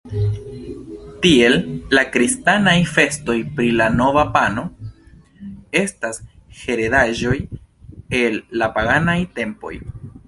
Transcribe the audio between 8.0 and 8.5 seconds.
el